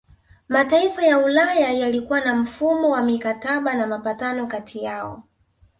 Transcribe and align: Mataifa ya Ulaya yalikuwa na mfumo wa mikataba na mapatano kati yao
Mataifa 0.49 1.05
ya 1.07 1.19
Ulaya 1.19 1.71
yalikuwa 1.71 2.19
na 2.21 2.35
mfumo 2.35 2.89
wa 2.89 3.01
mikataba 3.03 3.73
na 3.73 3.87
mapatano 3.87 4.47
kati 4.47 4.83
yao 4.83 5.23